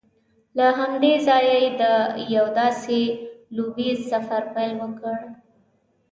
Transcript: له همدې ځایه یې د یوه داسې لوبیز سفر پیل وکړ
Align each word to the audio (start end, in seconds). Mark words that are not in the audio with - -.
له 0.57 0.67
همدې 0.79 1.13
ځایه 1.27 1.55
یې 1.63 1.69
د 1.81 1.83
یوه 2.35 2.51
داسې 2.59 2.99
لوبیز 3.55 3.97
سفر 4.11 4.41
پیل 4.53 4.73
وکړ 4.81 5.17